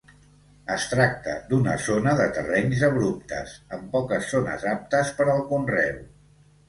Es 0.75 0.85
tracta 0.93 1.33
d'una 1.51 1.75
zona 1.89 2.15
de 2.21 2.25
terrenys 2.37 2.81
abruptes, 2.89 3.53
amb 3.77 3.87
poques 3.97 4.27
zones 4.33 4.67
aptes 4.75 5.13
per 5.21 5.29
al 5.35 5.45
conreu. 5.53 6.01